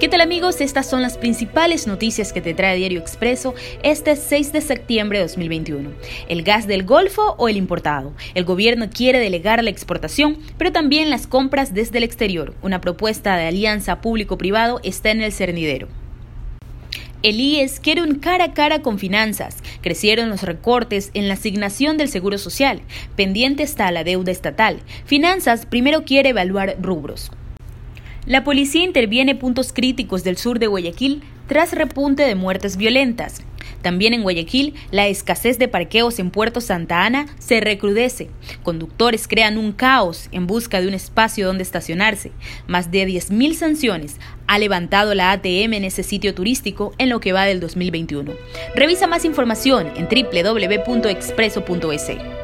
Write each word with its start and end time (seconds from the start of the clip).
¿Qué 0.00 0.08
tal 0.08 0.22
amigos? 0.22 0.62
Estas 0.62 0.88
son 0.88 1.02
las 1.02 1.18
principales 1.18 1.86
noticias 1.86 2.32
que 2.32 2.40
te 2.40 2.54
trae 2.54 2.78
Diario 2.78 2.98
Expreso 2.98 3.54
este 3.82 4.16
6 4.16 4.50
de 4.50 4.62
septiembre 4.62 5.18
de 5.18 5.24
2021. 5.24 5.90
¿El 6.26 6.42
gas 6.42 6.66
del 6.66 6.84
Golfo 6.84 7.34
o 7.36 7.50
el 7.50 7.58
importado? 7.58 8.14
El 8.34 8.44
gobierno 8.44 8.88
quiere 8.88 9.18
delegar 9.18 9.62
la 9.62 9.68
exportación, 9.68 10.38
pero 10.56 10.72
también 10.72 11.10
las 11.10 11.26
compras 11.26 11.74
desde 11.74 11.98
el 11.98 12.04
exterior. 12.04 12.54
Una 12.62 12.80
propuesta 12.80 13.36
de 13.36 13.46
alianza 13.46 14.00
público-privado 14.00 14.80
está 14.82 15.10
en 15.10 15.20
el 15.20 15.32
cernidero. 15.32 15.88
El 17.22 17.38
IES 17.38 17.78
quiere 17.78 18.00
un 18.00 18.20
cara 18.20 18.44
a 18.44 18.54
cara 18.54 18.80
con 18.80 18.98
finanzas. 18.98 19.58
Crecieron 19.82 20.30
los 20.30 20.44
recortes 20.44 21.10
en 21.12 21.28
la 21.28 21.34
asignación 21.34 21.98
del 21.98 22.08
Seguro 22.08 22.38
Social. 22.38 22.80
Pendiente 23.16 23.64
está 23.64 23.92
la 23.92 24.02
deuda 24.02 24.32
estatal. 24.32 24.80
Finanzas 25.04 25.66
primero 25.66 26.06
quiere 26.06 26.30
evaluar 26.30 26.78
rubros. 26.80 27.30
La 28.26 28.44
policía 28.44 28.84
interviene 28.84 29.34
puntos 29.34 29.72
críticos 29.72 30.24
del 30.24 30.36
sur 30.36 30.58
de 30.58 30.66
Guayaquil 30.66 31.22
tras 31.46 31.72
repunte 31.72 32.22
de 32.22 32.34
muertes 32.34 32.76
violentas. 32.76 33.42
También 33.82 34.14
en 34.14 34.22
Guayaquil, 34.22 34.74
la 34.90 35.06
escasez 35.08 35.58
de 35.58 35.68
parqueos 35.68 36.18
en 36.18 36.30
Puerto 36.30 36.60
Santa 36.60 37.06
Ana 37.06 37.26
se 37.38 37.60
recrudece. 37.60 38.28
Conductores 38.62 39.26
crean 39.26 39.56
un 39.56 39.72
caos 39.72 40.28
en 40.32 40.46
busca 40.46 40.78
de 40.80 40.88
un 40.88 40.94
espacio 40.94 41.46
donde 41.46 41.62
estacionarse. 41.62 42.32
Más 42.66 42.90
de 42.90 43.08
10.000 43.08 43.54
sanciones 43.54 44.16
ha 44.46 44.58
levantado 44.58 45.14
la 45.14 45.32
ATM 45.32 45.72
en 45.74 45.84
ese 45.84 46.02
sitio 46.02 46.34
turístico 46.34 46.92
en 46.98 47.08
lo 47.08 47.20
que 47.20 47.32
va 47.32 47.46
del 47.46 47.60
2021. 47.60 48.32
Revisa 48.74 49.06
más 49.06 49.24
información 49.24 49.90
en 49.96 50.08
www.expreso.es. 50.08 52.39